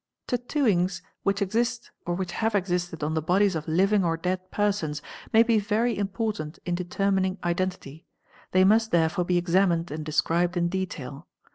Tattooings 0.25 1.03
which 1.21 1.43
exist 1.43 1.91
or 2.07 2.15
which 2.15 2.31
have 2.31 2.55
existed 2.55 3.03
on 3.03 3.13
the 3.13 3.21
bodies 3.21 3.53
of 3.55 3.67
living 3.67 4.03
or 4.03 4.17
dead 4.17 4.49
persons 4.49 4.99
may 5.31 5.43
be 5.43 5.59
very 5.59 5.95
important 5.95 6.57
in 6.65 6.73
determining 6.73 7.37
identity; 7.43 8.07
they 8.51 8.63
must 8.63 8.89
therefore 8.89 9.25
be 9.25 9.37
examined 9.37 9.91
and 9.91 10.03
described 10.03 10.57
in 10.57 10.69
detail. 10.69 11.27